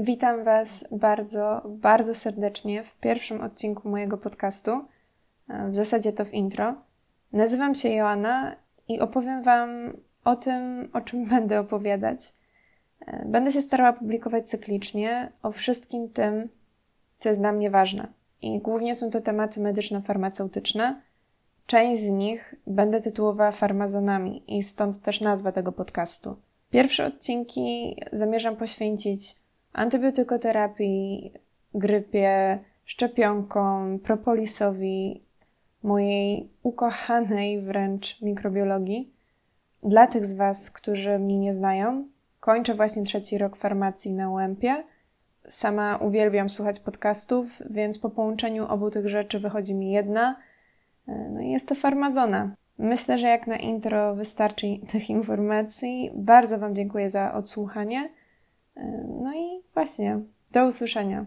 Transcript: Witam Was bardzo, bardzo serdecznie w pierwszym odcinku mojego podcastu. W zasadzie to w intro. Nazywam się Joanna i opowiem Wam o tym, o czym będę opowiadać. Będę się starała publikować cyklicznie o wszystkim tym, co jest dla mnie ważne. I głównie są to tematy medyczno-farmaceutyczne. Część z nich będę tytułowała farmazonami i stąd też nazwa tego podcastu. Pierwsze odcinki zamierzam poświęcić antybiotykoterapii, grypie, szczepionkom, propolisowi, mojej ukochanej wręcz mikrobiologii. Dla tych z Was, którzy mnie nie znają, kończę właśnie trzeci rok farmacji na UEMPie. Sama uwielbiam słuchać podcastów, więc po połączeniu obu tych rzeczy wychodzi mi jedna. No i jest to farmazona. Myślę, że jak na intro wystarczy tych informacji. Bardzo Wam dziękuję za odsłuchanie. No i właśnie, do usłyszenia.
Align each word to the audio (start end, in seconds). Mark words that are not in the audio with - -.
Witam 0.00 0.44
Was 0.44 0.88
bardzo, 0.90 1.62
bardzo 1.68 2.14
serdecznie 2.14 2.82
w 2.82 2.96
pierwszym 2.96 3.40
odcinku 3.40 3.88
mojego 3.88 4.18
podcastu. 4.18 4.84
W 5.48 5.74
zasadzie 5.74 6.12
to 6.12 6.24
w 6.24 6.34
intro. 6.34 6.74
Nazywam 7.32 7.74
się 7.74 7.88
Joanna 7.88 8.56
i 8.88 9.00
opowiem 9.00 9.42
Wam 9.42 9.96
o 10.24 10.36
tym, 10.36 10.88
o 10.92 11.00
czym 11.00 11.24
będę 11.34 11.60
opowiadać. 11.60 12.32
Będę 13.26 13.50
się 13.50 13.62
starała 13.62 13.92
publikować 13.92 14.48
cyklicznie 14.48 15.32
o 15.42 15.52
wszystkim 15.52 16.08
tym, 16.08 16.48
co 17.18 17.28
jest 17.28 17.40
dla 17.40 17.52
mnie 17.52 17.70
ważne. 17.70 18.08
I 18.42 18.60
głównie 18.60 18.94
są 18.94 19.10
to 19.10 19.20
tematy 19.20 19.60
medyczno-farmaceutyczne. 19.60 21.00
Część 21.66 22.02
z 22.02 22.10
nich 22.10 22.54
będę 22.66 23.00
tytułowała 23.00 23.52
farmazonami 23.52 24.58
i 24.58 24.62
stąd 24.62 25.02
też 25.02 25.20
nazwa 25.20 25.52
tego 25.52 25.72
podcastu. 25.72 26.36
Pierwsze 26.70 27.06
odcinki 27.06 27.96
zamierzam 28.12 28.56
poświęcić 28.56 29.47
antybiotykoterapii, 29.72 31.32
grypie, 31.74 32.58
szczepionkom, 32.84 33.98
propolisowi, 33.98 35.22
mojej 35.82 36.48
ukochanej 36.62 37.60
wręcz 37.60 38.22
mikrobiologii. 38.22 39.12
Dla 39.82 40.06
tych 40.06 40.26
z 40.26 40.34
Was, 40.34 40.70
którzy 40.70 41.18
mnie 41.18 41.38
nie 41.38 41.52
znają, 41.52 42.08
kończę 42.40 42.74
właśnie 42.74 43.02
trzeci 43.02 43.38
rok 43.38 43.56
farmacji 43.56 44.12
na 44.12 44.30
UEMPie. 44.30 44.84
Sama 45.48 45.96
uwielbiam 45.96 46.48
słuchać 46.48 46.80
podcastów, 46.80 47.62
więc 47.70 47.98
po 47.98 48.10
połączeniu 48.10 48.66
obu 48.66 48.90
tych 48.90 49.08
rzeczy 49.08 49.38
wychodzi 49.38 49.74
mi 49.74 49.90
jedna. 49.90 50.36
No 51.06 51.40
i 51.40 51.50
jest 51.50 51.68
to 51.68 51.74
farmazona. 51.74 52.54
Myślę, 52.78 53.18
że 53.18 53.26
jak 53.26 53.46
na 53.46 53.56
intro 53.56 54.14
wystarczy 54.14 54.66
tych 54.92 55.10
informacji. 55.10 56.10
Bardzo 56.14 56.58
Wam 56.58 56.74
dziękuję 56.74 57.10
za 57.10 57.34
odsłuchanie. 57.34 58.08
No 59.28 59.34
i 59.34 59.62
właśnie, 59.74 60.20
do 60.52 60.66
usłyszenia. 60.66 61.26